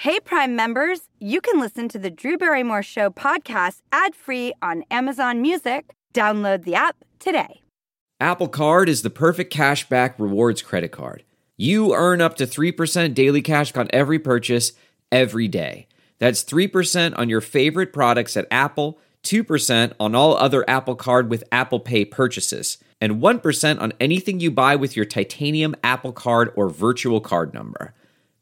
[0.00, 4.82] Hey, Prime members, you can listen to the Drew Barrymore Show podcast ad free on
[4.90, 5.90] Amazon Music.
[6.14, 7.60] Download the app today.
[8.18, 11.22] Apple Card is the perfect cashback rewards credit card.
[11.58, 14.72] You earn up to 3% daily cash on every purchase
[15.12, 15.86] every day.
[16.18, 21.44] That's 3% on your favorite products at Apple, 2% on all other Apple Card with
[21.52, 26.70] Apple Pay purchases, and 1% on anything you buy with your titanium Apple Card or
[26.70, 27.92] virtual card number.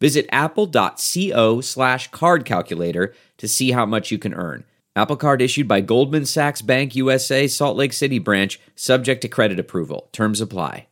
[0.01, 4.65] Visit apple.co slash card calculator to see how much you can earn.
[4.95, 9.61] Apple Card issued by Goldman Sachs Bank USA, Salt Lake City branch, subject to credit
[9.61, 10.09] approval.
[10.13, 10.87] Terms apply.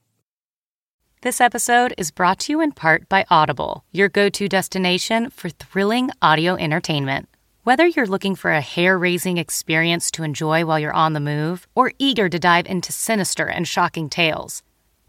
[1.23, 5.49] This episode is brought to you in part by Audible, your go to destination for
[5.49, 7.29] thrilling audio entertainment.
[7.65, 11.67] Whether you're looking for a hair raising experience to enjoy while you're on the move
[11.75, 14.63] or eager to dive into sinister and shocking tales,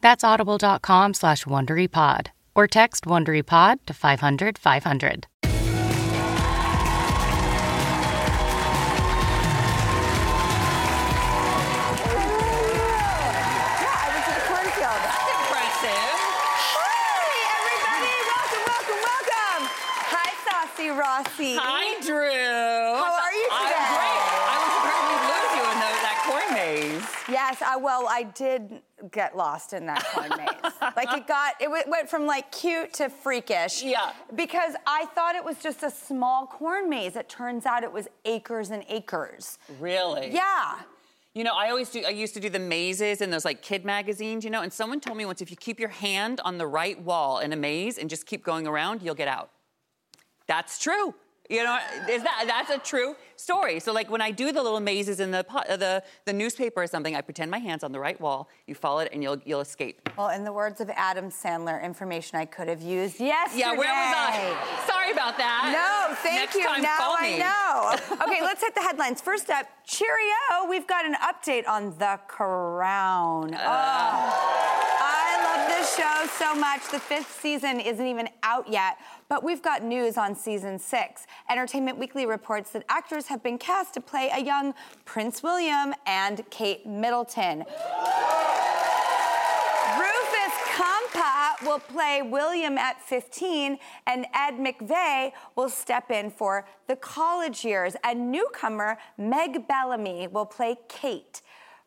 [0.00, 5.26] That's audible.com slash WonderyPod or text WonderyPod to 500 500.
[12.76, 15.00] I went to cornfield.
[15.00, 16.10] That's impressive.
[16.76, 18.14] Hi, everybody.
[18.28, 19.62] Welcome, welcome, welcome.
[20.12, 21.52] Hi, Saucy Rossi.
[21.56, 23.00] Hi, Drew.
[23.00, 23.88] How are you I'm today?
[23.96, 24.20] great.
[24.44, 27.06] I was apparently lose you in the, that corn maze.
[27.32, 30.72] Yes, I, well, I did get lost in that corn maze.
[30.96, 33.82] like it got, it w- went from like cute to freakish.
[33.82, 34.12] Yeah.
[34.34, 37.16] Because I thought it was just a small corn maze.
[37.16, 39.58] It turns out it was acres and acres.
[39.78, 40.30] Really?
[40.32, 40.80] Yeah.
[41.34, 42.02] You know, I always do.
[42.06, 44.42] I used to do the mazes in those like kid magazines.
[44.42, 46.98] You know, and someone told me once if you keep your hand on the right
[47.02, 49.50] wall in a maze and just keep going around, you'll get out.
[50.46, 51.14] That's true.
[51.48, 51.78] You know,
[52.10, 53.78] is that that's a true story?
[53.80, 56.82] So like when I do the little mazes in the po- uh, the the newspaper
[56.82, 58.48] or something, I pretend my hands on the right wall.
[58.66, 60.08] You follow it, and you'll you'll escape.
[60.16, 63.60] Well, in the words of Adam Sandler, information I could have used yesterday.
[63.60, 64.86] Yeah, where was I?
[64.86, 65.70] Sorry about that.
[65.72, 66.64] No, thank Next you.
[66.64, 68.16] time, now I know.
[68.26, 69.20] okay, let's hit the headlines.
[69.20, 70.34] First up, cheerio.
[70.68, 73.54] We've got an update on The Crown.
[73.54, 73.58] Uh.
[73.58, 74.85] Oh, I love this
[75.94, 76.90] show so much.
[76.90, 78.98] The fifth season isn't even out yet,
[79.28, 81.26] but we've got news on season six.
[81.48, 86.42] Entertainment Weekly reports that actors have been cast to play a young Prince William and
[86.50, 87.64] Kate Middleton.
[89.98, 96.96] Rufus Kampa will play William at 15, and Ed McVey will step in for the
[96.96, 97.94] college years.
[98.02, 101.42] And newcomer Meg Bellamy will play Kate.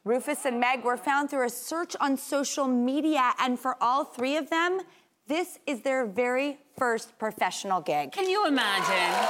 [0.05, 4.37] Rufus and Meg were found through a search on social media, and for all three
[4.37, 4.79] of them,
[5.27, 8.11] this is their very first professional gig.
[8.11, 9.27] Can you imagine?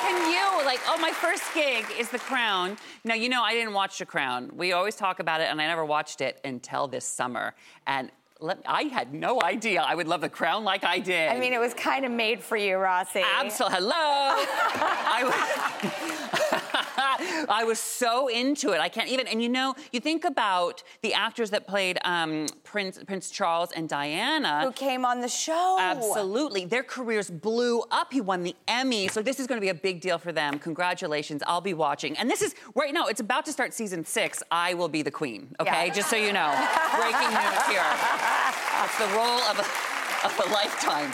[0.00, 0.80] Can you like?
[0.86, 2.76] Oh, my first gig is The Crown.
[3.04, 4.50] Now you know I didn't watch The Crown.
[4.54, 7.54] We always talk about it, and I never watched it until this summer.
[7.86, 8.10] And
[8.40, 11.30] let, I had no idea I would love The Crown like I did.
[11.30, 13.22] I mean, it was kind of made for you, Rossi.
[13.36, 13.78] Absolutely.
[13.78, 13.92] Hello.
[13.94, 15.34] I, was,
[17.48, 18.80] I was so into it.
[18.80, 19.26] I can't even.
[19.26, 23.88] And you know, you think about the actors that played um, Prince Prince Charles and
[23.88, 24.62] Diana.
[24.64, 25.76] Who came on the show?
[25.78, 26.64] Absolutely.
[26.64, 28.12] Their careers blew up.
[28.12, 29.08] He won the Emmy.
[29.08, 30.58] So this is going to be a big deal for them.
[30.58, 31.42] Congratulations.
[31.46, 32.16] I'll be watching.
[32.16, 34.42] And this is right now, it's about to start season six.
[34.50, 35.86] I will be the queen, okay?
[35.86, 35.94] Yeah.
[35.94, 36.50] Just so you know.
[36.96, 37.84] Breaking news here.
[38.86, 39.95] It's the role of a,
[40.26, 41.12] of a lifetime.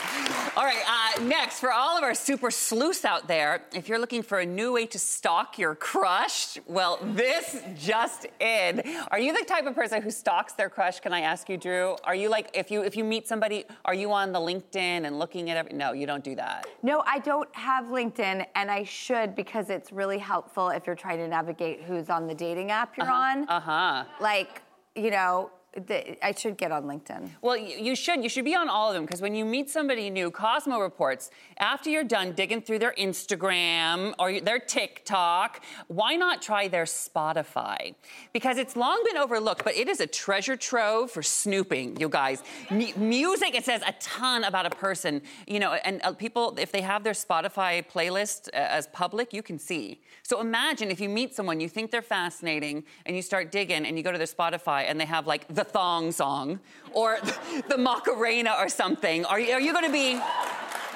[0.57, 4.23] All right, uh, next, for all of our super sleuths out there, if you're looking
[4.23, 8.83] for a new way to stalk your crush, well, this just in.
[9.11, 11.01] Are you the type of person who stalks their crush?
[11.01, 11.97] Can I ask you, Drew?
[12.05, 15.19] Are you like, if you if you meet somebody, are you on the LinkedIn and
[15.19, 15.73] looking at every?
[15.75, 16.67] No, you don't do that.
[16.83, 21.19] No, I don't have LinkedIn, and I should because it's really helpful if you're trying
[21.19, 23.49] to navigate who's on the dating app you're on.
[23.49, 24.05] Uh huh.
[24.21, 24.63] Like,
[24.95, 27.31] you know, the, I should get on LinkedIn.
[27.41, 28.23] Well, you, should.
[28.23, 31.31] You should be on all of them because when you meet somebody new, Cosmo reports
[31.59, 37.95] after you're done digging through their Instagram or their TikTok, why not try their Spotify?
[38.33, 42.43] Because it's long been overlooked, but it is a treasure trove for snooping, you guys.
[42.69, 46.71] M- music, it says a ton about a person, you know, and uh, people, if
[46.71, 50.03] they have their Spotify playlist uh, as public, you can see.
[50.23, 53.97] So imagine if you meet someone, you think they're fascinating, and you start digging, and
[53.97, 56.61] you go to their Spotify, and they have like the thong song
[56.93, 57.19] or
[57.69, 59.25] the Macarena or something.
[59.25, 60.21] Are you, are you going to be?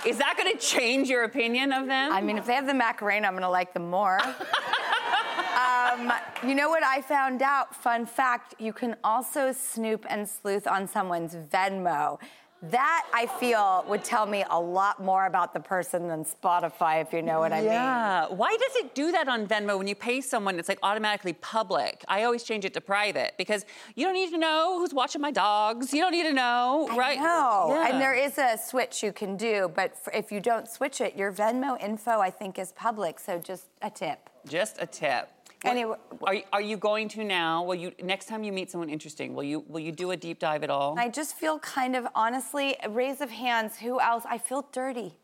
[0.09, 2.13] Is that going to change your opinion of them?
[2.13, 4.21] I mean, if they have the Macarena, I'm gonna like them more.
[4.25, 6.13] um,
[6.47, 7.75] you know what I found out?
[7.75, 12.21] Fun fact: you can also snoop and sleuth on someone's Venmo.
[12.63, 17.13] That I feel would tell me a lot more about the person than Spotify, if
[17.13, 17.67] you know what I mean.
[17.67, 18.27] yeah.
[18.29, 20.59] Why does it do that on Venmo when you pay someone?
[20.59, 22.03] It's like automatically public.
[22.09, 25.31] I always change it to private because you don't need to know who's watching my
[25.31, 25.93] dogs.
[25.93, 27.19] You don't need to know, right?
[27.19, 27.89] No, Yeah.
[27.91, 31.31] and there is a switch you can do, but if you don't switch it, your
[31.33, 33.21] Venmo info I think is public.
[33.21, 34.31] So just a tip.
[34.49, 35.29] Just a tip.
[35.65, 37.63] Anyway- are you, are you going to now?
[37.63, 39.35] Will you next time you meet someone interesting?
[39.35, 40.99] Will you will you do a deep dive at all?
[40.99, 44.25] I just feel kind of honestly, a raise of hands, who else?
[44.29, 45.15] I feel dirty.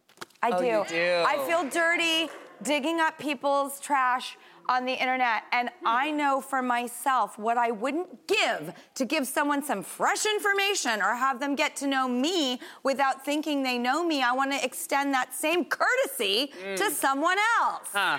[0.43, 0.67] I Oh, do.
[0.67, 1.25] you do.
[1.26, 2.29] I feel dirty
[2.62, 4.37] digging up people's trash
[4.69, 5.44] on the internet.
[5.52, 5.87] And hmm.
[5.87, 11.14] I know for myself what I wouldn't give to give someone some fresh information or
[11.14, 14.23] have them get to know me without thinking they know me.
[14.23, 16.93] I want to extend that same courtesy to hmm.
[16.93, 17.88] someone else.
[17.93, 18.19] Huh.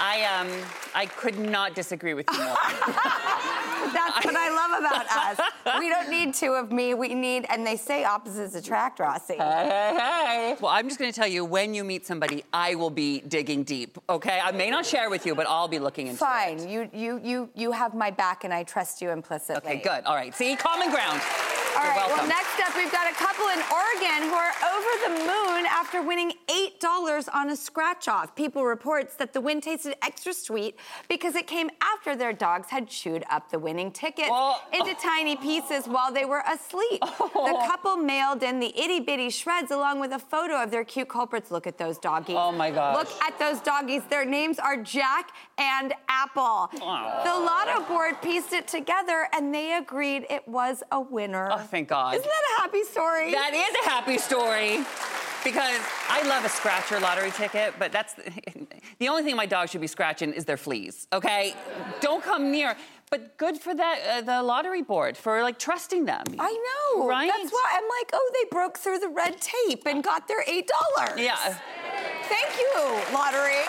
[0.00, 0.48] I um
[0.94, 2.56] I could not disagree with you more.
[3.92, 5.80] That's what I love about us.
[5.80, 6.94] We don't need two of me.
[6.94, 9.34] We need, and they say opposites attract, Rossi.
[9.34, 9.94] hey, hey.
[9.96, 10.56] hey.
[10.60, 13.64] Well, I'm just going to tell you when you meet somebody, I will be digging
[13.64, 13.98] deep.
[14.08, 16.26] Okay, I may not share with you, but I'll be looking into it.
[16.26, 16.68] Fine.
[16.68, 19.72] You you you you have my back, and I trust you implicitly.
[19.72, 20.04] Okay, good.
[20.04, 20.34] All right.
[20.34, 21.20] See, common ground.
[21.76, 21.96] All You're right.
[21.96, 22.16] welcome.
[22.18, 26.02] Well, next up, we've got a couple in Oregon who are over the moon after
[26.02, 28.34] winning eight dollars on a scratch-off.
[28.34, 30.76] People reports that the win tasted extra sweet
[31.08, 34.60] because it came after their dogs had chewed up the winning ticket Oh.
[34.72, 37.00] into tiny pieces while they were asleep.
[37.00, 37.64] The oh.
[37.66, 41.50] couple mailed in the itty bitty shreds along with a photo of their cute culprits.
[41.50, 42.36] Look at those doggies.
[42.38, 42.96] Oh, my gosh.
[42.96, 44.02] Look at those doggies.
[44.10, 46.68] Their names are Jack and Apple.
[46.72, 51.48] The lotto board pieced it together and they agreed it was a winner.
[51.52, 52.14] Oh, thank God.
[52.14, 53.32] Isn't that a happy story?
[53.32, 54.84] That is a happy story.
[55.44, 58.14] Because I love a scratcher lottery ticket, but that's
[58.98, 61.06] the only thing my dog should be scratching is their fleas.
[61.12, 61.54] Okay,
[62.00, 62.76] don't come near.
[63.08, 66.24] But good for that uh, the lottery board for like trusting them.
[66.38, 67.08] I know.
[67.08, 67.30] Right?
[67.34, 70.68] That's why I'm like, oh, they broke through the red tape and got their eight
[70.68, 71.18] dollars.
[71.18, 71.36] Yeah.
[72.24, 73.64] Thank you, lottery.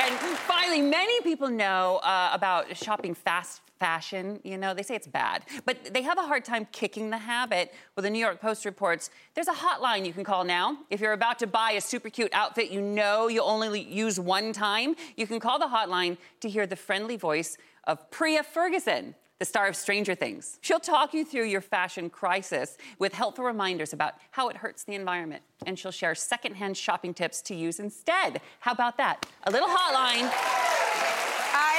[0.00, 4.38] And finally, many people know uh, about shopping fast fashion.
[4.44, 7.74] You know, they say it's bad, but they have a hard time kicking the habit.
[7.96, 10.76] Well, the New York Post reports there's a hotline you can call now.
[10.90, 14.52] If you're about to buy a super cute outfit you know you'll only use one
[14.52, 19.16] time, you can call the hotline to hear the friendly voice of Priah Ferguson.
[19.38, 20.58] The star of Stranger Things.
[20.60, 24.94] She'll talk you through your fashion crisis with helpful reminders about how it hurts the
[24.94, 25.42] environment.
[25.64, 28.42] And she'll share secondhand shopping tips to use instead.
[28.58, 29.24] How about that?
[29.44, 30.69] A little hotline.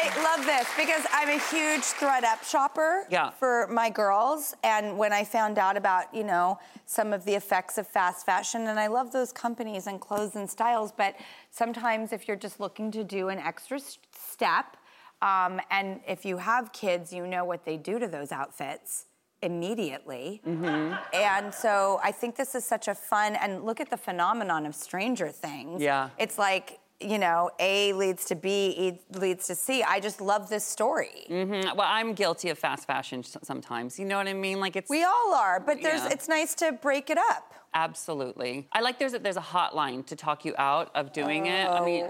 [0.03, 3.30] I love this because I'm a huge thredUP shopper Yeah.
[3.31, 4.56] for my girls.
[4.63, 6.57] And when I found out about, you know,
[6.88, 10.50] some of the effects of fast fashion, and I love those companies and clothes and
[10.50, 11.15] styles, but
[11.51, 14.77] sometimes if you're just looking to do an extra step,
[15.21, 19.06] um, and if you have kids, you know what they do to those outfits
[19.44, 20.42] immediately.
[20.47, 20.95] Mm-hmm.
[21.13, 24.74] And so I think this is such a fun, and look at the phenomenon of
[24.74, 25.81] Stranger Things.
[25.81, 26.09] Yeah.
[26.18, 29.83] It's like, you know, A leads to B, E leads to C.
[29.83, 31.25] I just love this story.
[31.30, 33.98] Mm, Well, I'm guilty of fast fashion sometimes.
[34.00, 34.59] You know what I mean?
[34.59, 36.09] Like it's We all are, but there's Yeah.
[36.12, 37.53] it's nice to break it up.
[37.74, 38.68] absolutely.
[38.73, 41.68] I like there's a, there's a hotline to talk you out of doing it.
[41.69, 42.06] I mean,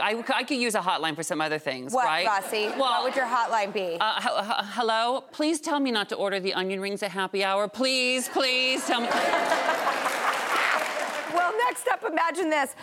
[0.00, 1.96] I, I, could use a hotline for some other things, Oh.
[1.96, 2.26] What, right?
[2.26, 2.68] Rossi?
[2.70, 3.98] what would your hotline be?
[4.00, 5.22] Uh, h- h- hello?
[5.30, 7.68] Please tell me not to order the onion rings at happy hour.
[7.68, 9.08] Please, please tell me.
[11.34, 12.74] well, next up, imagine this.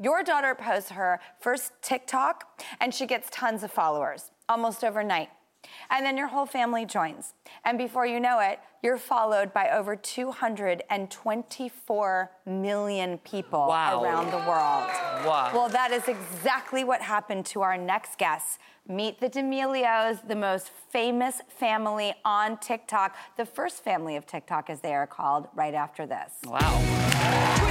[0.00, 5.28] Your daughter posts her first TikTok and she gets tons of followers almost overnight.
[5.90, 7.32] And then your whole family joins.
[7.64, 14.02] And before you know it, you're followed by over 224 million people Wow.
[14.04, 14.90] around the world.
[15.26, 15.50] Wow.
[15.54, 18.58] Well, that is exactly what happened to our next guest.
[18.86, 24.80] Meet the D'Amelios, the most famous family on TikTok, the first family of TikTok, as
[24.82, 26.34] they are called, right after this.
[26.44, 27.70] Wow.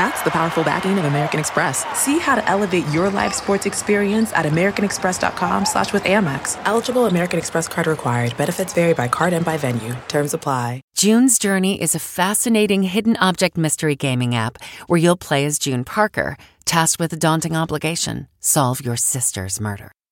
[0.00, 1.84] That's the powerful backing of American Express.
[1.92, 6.58] See how to elevate your live sports experience at americanexpress.com slash with Amex.
[6.64, 8.34] Eligible American Express card required.
[8.38, 9.94] Benefits vary by card and by venue.
[10.08, 10.80] Terms apply.
[10.96, 15.84] June's Journey is a fascinating hidden object mystery gaming app where you'll play as June
[15.84, 19.92] Parker, tasked with a daunting obligation solve your sister's murder.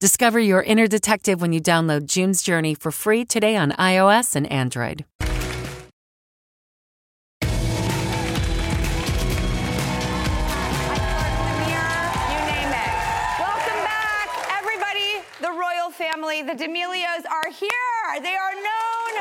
[0.00, 4.46] Discover your inner detective when you download June's Journey for free today on iOS and
[4.46, 5.04] Android.
[13.40, 15.18] Welcome back, everybody.
[15.40, 18.22] The royal family, the D'Amelios, are here.
[18.22, 19.12] They are known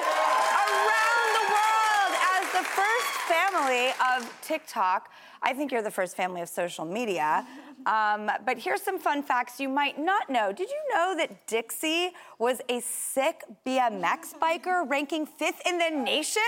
[0.62, 5.10] around the world as the first family of TikTok.
[5.42, 7.48] I think you're the first family of social media.
[7.88, 10.52] Um, but here's some fun facts you might not know.
[10.52, 16.42] Did you know that Dixie was a sick BMX biker ranking fifth in the nation?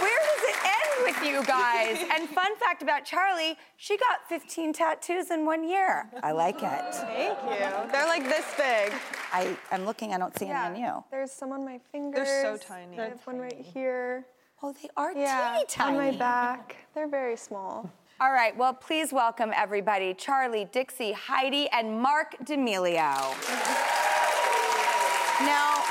[0.04, 1.98] Where does it end with you guys?
[2.14, 6.10] And fun fact about Charli, she got 15 tattoos in one year.
[6.22, 6.94] I like it.
[6.96, 7.92] Thank you.
[7.92, 8.94] They're like this big.
[9.32, 11.04] I, I'm looking, I don't see any on you.
[11.10, 12.28] There's some on my fingers.
[12.28, 12.98] They're so tiny.
[12.98, 14.26] There's one right here.
[14.62, 15.98] Oh, they are Yeah, teeny tiny.
[15.98, 16.76] on my back.
[16.94, 17.90] They're very small.
[18.24, 23.36] All right, well, please welcome everybody Charli, Dixie, Heidi, and Marc D'Amelio.
[25.42, 25.84] now,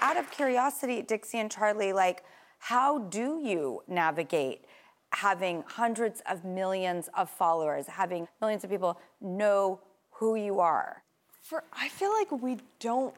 [0.00, 2.22] out of curiosity, Dixie and Charli, like,
[2.60, 4.66] how do you navigate
[5.10, 9.80] having hundreds of millions of followers, having millions of people know
[10.12, 11.02] who you are?
[11.42, 13.16] For I feel like we don't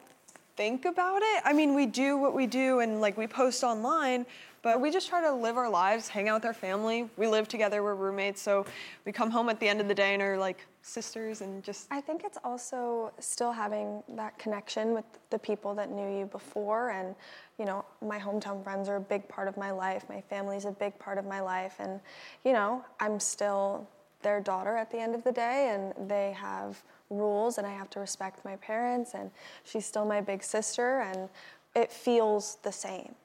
[0.55, 1.41] think about it.
[1.45, 4.25] I mean, we do what we do and like we post online,
[4.61, 7.09] but we just try to live our lives, hang out with our family.
[7.17, 8.65] We live together, we're roommates, so
[9.05, 11.87] we come home at the end of the day and are like sisters and just
[11.91, 16.91] I think it's also still having that connection with the people that knew you before.
[16.91, 17.15] And,
[17.57, 20.05] you know, my hometown friends are a big part of my life.
[20.09, 21.75] My family's a big part of my life.
[21.79, 21.99] And,
[22.43, 23.87] you know, I'm still
[24.21, 27.89] their daughter at the end of the day, and they have rules, and I have
[27.91, 29.13] to respect my parents.
[29.13, 29.31] And
[29.63, 31.29] she's still my big sister, and
[31.75, 33.15] it feels the same.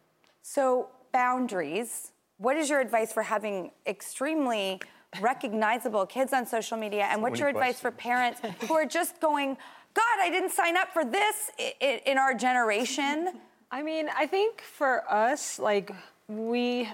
[0.42, 2.12] So, boundaries.
[2.38, 4.80] What is your advice for having extremely
[5.20, 7.06] recognizable kids on social media?
[7.10, 9.56] And what's your advice for parents who are just going,
[9.94, 13.40] God, I didn't sign up for this i- i- in our generation?
[13.70, 15.90] I mean, I think for us, like
[16.28, 16.88] we,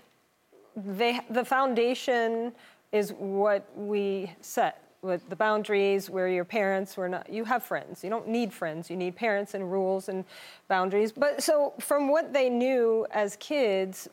[0.76, 2.52] they, the foundation
[2.92, 6.10] is what we set with the boundaries.
[6.10, 8.02] Where your parents were not, you have friends.
[8.02, 8.90] You don't need friends.
[8.90, 10.24] You need parents and rules and
[10.66, 11.12] boundaries.
[11.12, 14.08] But so from what they knew as kids,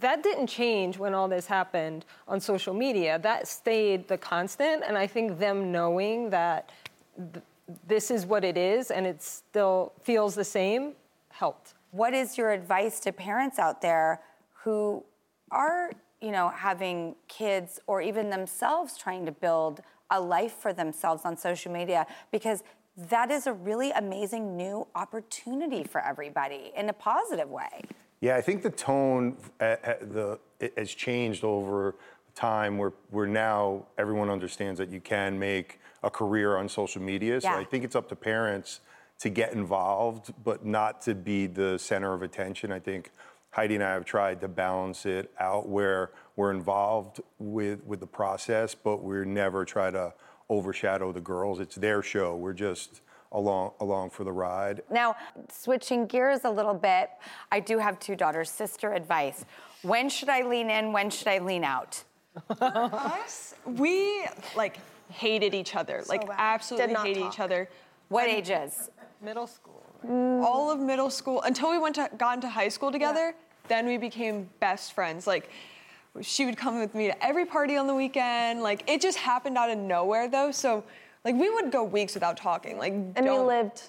[0.00, 3.18] that didn't change when all this happened on social media.
[3.18, 6.70] That stayed the constant, and I think them knowing that.
[7.16, 7.44] th-
[7.88, 10.92] this is what it is, and it still feels the same,
[11.30, 11.72] helped.
[11.92, 14.20] What is your advice to parents out there
[14.52, 15.02] who
[15.50, 19.80] are, you know, having kids or even themselves trying to build
[20.10, 22.06] a life for themselves on social media?
[22.30, 22.62] Because
[22.96, 27.82] that is a really amazing new opportunity for everybody in a positive way.
[28.20, 30.38] Yeah, I think the tone uh, uh, the,
[30.76, 31.96] has changed over
[32.34, 37.40] time where, where now everyone understands that you can make a career on social media.
[37.40, 37.56] So Yeah.
[37.56, 38.80] I think it's up to parents
[39.20, 42.72] to get involved, but not to be the center of attention.
[42.72, 43.10] I think
[43.50, 48.06] Heidi and I have tried to balance it out where we're involved with, with the
[48.06, 50.12] process, but we're never try to
[50.48, 51.60] overshadow the girls.
[51.60, 52.36] It's their show.
[52.36, 53.00] We're just
[53.32, 54.82] along along for the ride.
[54.90, 55.16] Now,
[55.50, 57.10] switching gears a little bit,
[57.50, 58.50] I do have two daughters.
[58.50, 59.44] Sister advice.
[59.82, 60.92] When should I lean in?
[60.92, 62.02] When should I lean out?
[62.60, 64.26] us, we
[64.56, 66.02] like hated each other.
[66.08, 66.36] like bad.
[66.38, 67.34] absolutely Did not hated talk.
[67.34, 67.68] each other.
[68.08, 68.90] What ages?
[69.20, 69.80] Middle school.
[70.04, 70.42] Mm.
[70.44, 73.34] all of middle school until we went to got into high school together.
[73.68, 75.26] Then we became best friends.
[75.26, 75.48] Like
[76.22, 78.62] she would come with me to every party on the weekend.
[78.62, 80.50] Like it just happened out of nowhere though.
[80.50, 80.84] So
[81.24, 82.78] like we would go weeks without talking.
[82.78, 83.82] Like And we lived,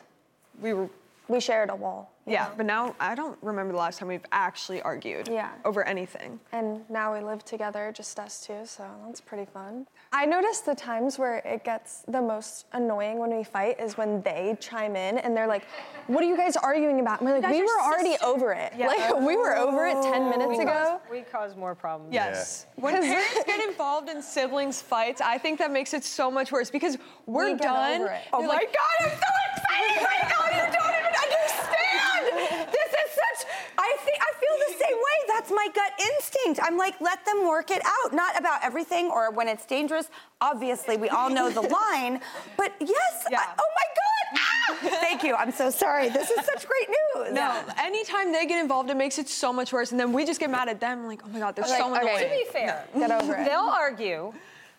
[0.61, 0.89] we were
[1.27, 2.11] we shared a wall.
[2.27, 2.45] yeah.
[2.45, 2.51] know?
[2.57, 5.27] But now I don't remember the last time we've actually argued.
[5.27, 5.51] Yeah.
[5.63, 6.39] Over anything.
[6.51, 9.87] And now we live together, just us two, so that's pretty fun.
[10.13, 14.21] I notice the times where it gets the most annoying when we fight is when
[14.21, 15.65] they chime in and they're like,
[16.07, 17.21] What are you guys arguing about?
[17.21, 18.73] And we're like, We are were already sisters." over it.
[18.77, 21.01] Like, we were over it 10 minutes ago.
[21.11, 22.13] We cause more problems.
[22.13, 22.65] Yes.
[22.75, 26.69] When parents get involved in siblings fights, I think that makes it so much worse
[26.69, 28.07] because we're We done.
[28.31, 28.73] Oh my my god.
[28.73, 30.45] God, I'm so excited right now.
[30.55, 32.71] You don't even understand.
[32.71, 33.39] This is such.
[33.77, 35.17] I think I feel the same way.
[35.45, 36.59] That's that's my gut instinct.
[36.63, 38.13] I'm like, let them work it out.
[38.13, 40.09] Not about everything or when it's dangerous.
[40.41, 41.61] Obviously, we all know the
[41.93, 42.19] line.
[42.57, 43.39] But yes, Yeah.
[43.41, 44.01] I- oh my God.
[44.37, 44.99] Ah!
[45.01, 45.35] Thank you.
[45.35, 46.09] I'm so sorry.
[46.09, 47.33] This is such great news.
[47.33, 49.91] No, anytime they get involved, it makes it so much worse.
[49.91, 51.05] And then we just get mad at them.
[51.05, 52.23] Like, oh my God, they're Like, so okay.
[52.23, 53.45] To be fair, Get over it.
[53.45, 54.33] they'll argue.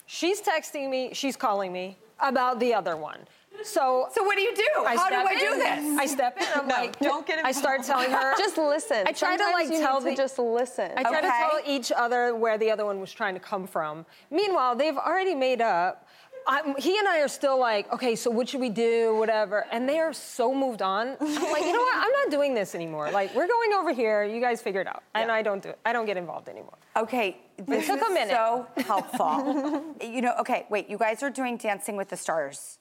[0.05, 3.19] She's texting me, she's calling me about the other one.
[3.63, 4.67] So, So what do you do?
[4.85, 5.99] I How do step I do this?
[5.99, 6.47] I step in.
[6.55, 8.33] I'm No, like, don't get I start telling her.
[8.37, 9.05] Just listen.
[9.07, 10.91] I try to Sometimes like you tell need the to just listen.
[10.95, 14.05] I try to tell each other where the other one was trying to come from.
[14.31, 16.07] Meanwhile, they've already made up.
[16.49, 19.65] I'm, he and I are still like, okay, so what should we do, whatever.
[19.69, 21.17] And they are so moved on.
[21.19, 21.97] I'm like, you know what?
[21.97, 23.11] I'm not doing this anymore.
[23.11, 24.23] Like, we're going over here.
[24.23, 25.03] You guys figure it out.
[25.13, 25.79] And I don't do it.
[25.85, 26.77] I don't get involved anymore.
[26.95, 28.29] Okay, this took is a minute.
[28.29, 29.83] so helpful.
[30.01, 32.79] you know, okay, wait, you guys are doing Dancing with the Stars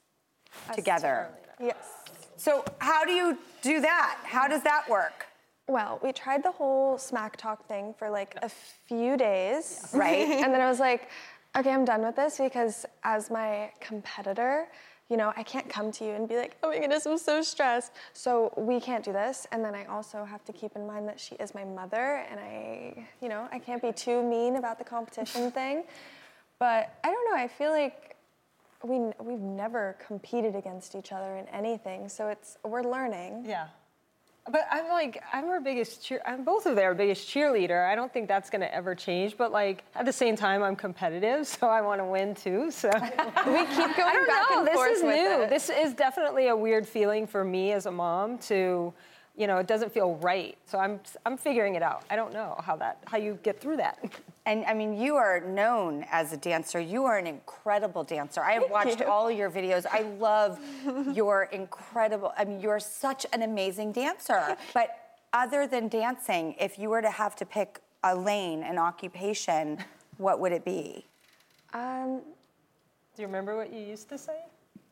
[0.75, 1.29] together.
[1.61, 1.77] yes.
[2.37, 4.19] So how do you do that?
[4.25, 5.27] How does that work?
[5.69, 9.89] Well, we tried the whole smack talk thing for like a few days.
[9.93, 10.29] Right.
[10.45, 11.09] and then I was like,
[11.57, 14.69] okay, I'm done with this because as my competitor,
[15.09, 17.41] you know, I can't come to you and be like, oh my goodness, I'm so
[17.41, 17.93] stressed.
[18.13, 19.47] So we can't do this.
[19.53, 22.41] And then I also have to keep in mind that she is my mother and
[22.41, 25.85] I, you know, I can't be too mean about the competition thing.
[26.59, 28.16] But I don't know, I feel like
[28.83, 32.09] we, we've never competed against each other in anything.
[32.09, 33.45] So it's, we're learning.
[33.47, 33.67] Yeah.
[34.49, 36.23] But I'm like, I'm her biggest cheer.
[36.25, 37.85] I'm both of their biggest cheerleader.
[37.91, 39.37] I don't think that's gonna ever change.
[39.37, 42.71] But like, at the same time, I'm competitive, so I want to win too.
[42.71, 43.27] So We keep going
[43.99, 44.59] I don't back know.
[44.59, 45.43] and this forth is new.
[45.43, 45.51] it.
[45.51, 48.95] This is definitely a weird feeling for me as a mom to,
[49.37, 50.57] you know, it doesn't feel right.
[50.67, 52.05] So I'm I'm figuring it out.
[52.11, 53.99] I don't know how that how you get through that.
[54.47, 56.79] And I mean, you are known as a dancer.
[56.79, 58.41] You are an incredible dancer.
[58.41, 59.07] I have watched you.
[59.07, 59.87] all your videos.
[59.91, 60.61] I love
[61.13, 64.57] your incredible, I mean, you're such an amazing dancer.
[64.73, 64.91] But
[65.33, 69.79] other than dancing, if you were to have to pick a lane, an occupation,
[70.19, 71.05] what would it be?
[71.75, 72.21] Um,
[73.17, 74.45] Do you remember what you used to say?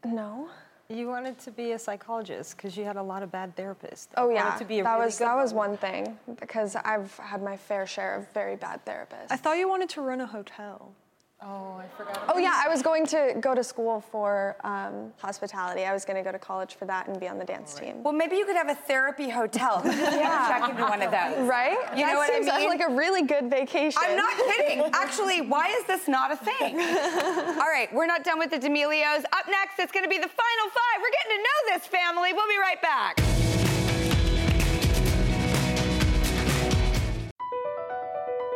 [0.04, 0.48] no.
[0.88, 4.08] You wanted to be a psychologist because you had a lot of bad therapists.
[4.16, 7.42] Oh yeah, to be a that really was that was one thing because I've had
[7.42, 9.30] my fair share of very bad therapists.
[9.30, 10.92] I thought you wanted to run a hotel.
[11.46, 12.24] Oh, I forgot.
[12.34, 15.84] oh yeah, I was going to go to school for um, hospitality.
[15.84, 18.02] I was going to go to college for that and be on the dance team.
[18.02, 19.82] Well, maybe you could have a therapy hotel.
[19.84, 20.48] yeah.
[20.48, 21.46] Check into one of those.
[21.46, 21.76] Right?
[21.94, 22.68] You know that what I seems mean?
[22.68, 24.00] like a really good vacation.
[24.02, 24.80] I'm not kidding.
[24.94, 26.80] Actually, why is this not a thing?
[26.80, 29.24] All right, we're not done with the D'Amelios.
[29.32, 31.02] Up next, it's going to be the final five.
[31.02, 32.32] We're getting to know this family.
[32.32, 33.33] We'll be right back.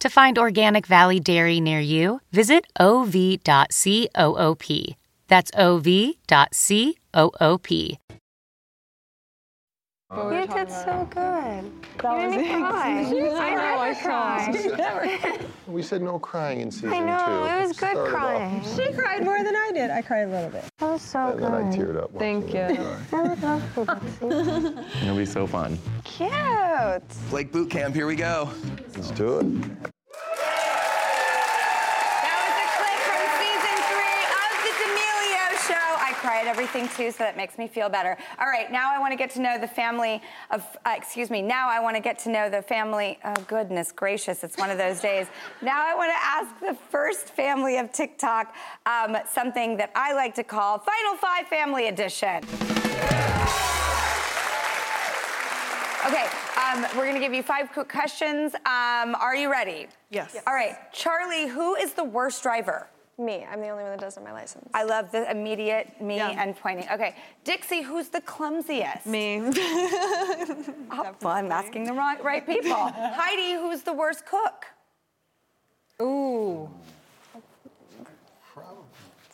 [0.00, 3.42] To find Organic Valley Dairy near you, visit ov.coop.
[5.26, 6.14] That's ov.coop.
[10.10, 11.70] You did so good.
[11.98, 13.00] That you made me cry.
[13.38, 15.38] I never cry.
[15.68, 16.96] We said no crying in season two.
[16.96, 18.62] I know, it was good Started off, crying.
[18.74, 19.90] She cried more than I did.
[19.90, 20.64] I cried a little bit.
[20.78, 22.10] That was so And then I teared up.
[22.18, 22.60] Thank you.
[22.60, 22.80] it.
[23.12, 24.26] I would love to Betsy.
[25.04, 25.78] It'll be so fun.
[26.04, 26.32] Cute.
[27.28, 28.48] Blake Boot Camp, here we go.
[28.96, 29.44] Let's do it.
[32.24, 35.88] That was a clip from season three of the D'Amelio Show.
[36.00, 38.16] I cry at everything too, so that makes me feel better.
[38.40, 41.42] All right, now I want to get to know the family of, uh, excuse me,
[41.42, 43.18] now I want to get to know the family.
[43.24, 45.26] Oh, goodness gracious, it's one of those days.
[45.62, 48.54] Now I want to ask the first family of TikTok
[48.86, 52.42] um, something that I like to call Final Five Family Edition.
[56.06, 58.54] Okay, um, we're going to give you five quick questions.
[58.54, 59.88] Um, are you ready?
[60.10, 60.36] Yes.
[60.46, 62.88] All right, Charli, who is the worst driver?
[63.20, 64.70] Me, I'm the only one that doesn't have my license.
[64.72, 66.40] I love the immediate me Yeah.
[66.40, 66.88] and pointing.
[66.88, 69.06] Okay, Dixie, who's the clumsiest?
[69.06, 69.40] Me.
[70.90, 72.74] Oh, well, I'm asking the right, right people.
[72.76, 74.66] Heidi, who's the worst cook?
[76.00, 76.70] Ooh.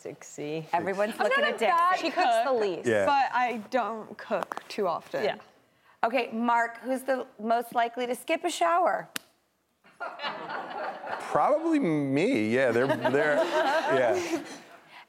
[0.03, 0.67] Dixie.
[0.73, 2.05] Everyone's I'm looking at Dixie.
[2.05, 2.87] She cooks the least.
[2.87, 3.05] Yeah.
[3.05, 5.23] But I don't cook too often.
[5.23, 5.35] Yeah.
[6.03, 9.07] Okay, Marc, who's the most likely to skip a shower?
[11.19, 12.49] Probably me.
[12.49, 14.41] Yeah, they're they're yeah.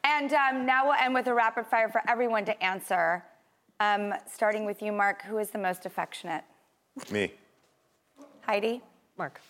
[0.05, 3.25] And um, now we'll end with a rapid fire for everyone to answer.
[3.81, 6.45] Um, starting with you, Marc, who is the most affectionate?
[7.11, 7.33] Me.
[8.43, 8.81] Heidi?
[9.19, 9.41] Marc.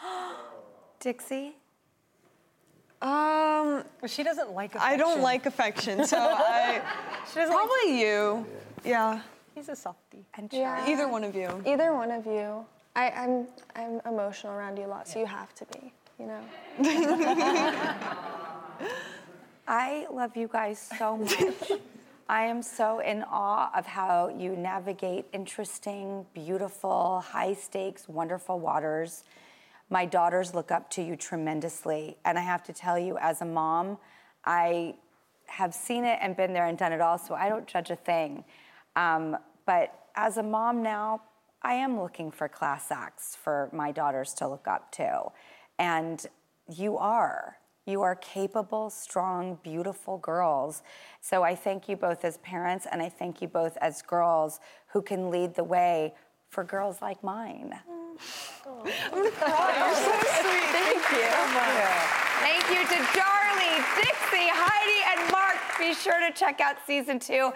[1.00, 1.56] Dixie?
[3.02, 4.92] Um, Well, she doesn't like affection.
[4.94, 6.80] I don't like affection, so I
[7.28, 8.46] She doesn't like- probably you.
[8.84, 9.20] Yeah.
[9.54, 10.24] He's a softie.
[10.34, 10.88] And Yeah.
[10.88, 11.62] Either one of you.
[11.66, 12.64] Either one of you.
[12.96, 15.92] I, I'm I'm emotional around you a lot, so you have to be.
[16.18, 16.40] You know.
[19.68, 21.72] I love you guys so much.
[22.28, 29.24] I am so in awe of how you navigate interesting, beautiful, high stakes, wonderful waters.
[29.90, 32.16] My daughters look up to you tremendously.
[32.24, 33.98] And I have to tell you, as a mom,
[34.44, 34.94] I
[35.46, 37.96] have seen it and been there and done it all, so I don't judge a
[37.96, 38.42] thing.
[38.96, 41.20] Um, but as a mom now,
[41.62, 45.32] I am looking for class acts for my daughters to look up to.
[45.78, 46.24] And
[46.68, 47.58] you are.
[47.86, 50.82] You are capable, strong, beautiful girls.
[51.20, 55.02] So I thank you both as parents, and I thank you both as girls who
[55.02, 56.14] can lead the way
[56.48, 57.78] for girls like mine.
[57.88, 58.82] Oh.
[58.84, 59.30] You're
[59.94, 60.68] so sweet.
[60.72, 61.28] Thank you.
[62.40, 64.95] Thank you to Charli, Dixie, Heidi, and Marc.
[65.78, 67.52] Be sure to check out season two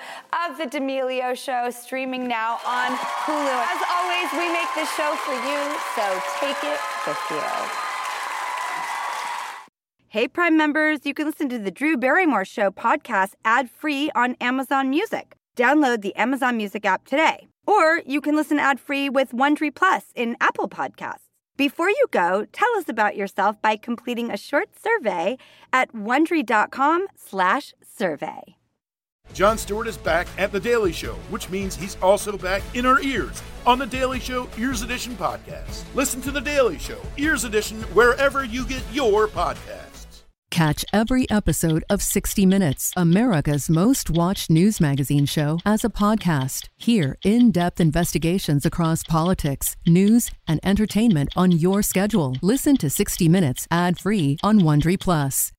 [0.47, 3.65] of The D'Amelio Show, streaming now on Hulu.
[3.65, 5.59] As always, we make this show for you,
[5.97, 7.41] so take it with you.
[10.09, 14.37] Hey, Prime members, you can listen to the Drew Barrymore Show podcast ad free on
[14.41, 15.35] Amazon Music.
[15.57, 17.49] Download the Amazon Music app today.
[17.67, 21.29] Or you can listen ad free with Wondery Plus in Apple Podcasts.
[21.57, 25.37] Before you go, tell us about yourself by completing a short survey
[25.73, 28.57] at wondery.com/slash survey.
[29.35, 33.01] Jon Stewart is back at The Daily Show, which means he's also back in our
[33.03, 35.85] ears on The Daily Show Ears Edition podcast.
[35.95, 40.23] Listen to The Daily Show Ears Edition wherever you get your podcasts.
[40.51, 46.69] Catch every episode of 60 Minutes, America's most watched news magazine show, as a podcast.
[46.77, 52.35] Hear in depth investigations across politics, news, and entertainment on your schedule.
[52.43, 55.49] Listen to 60 Minutes ad free on Wondery Plus.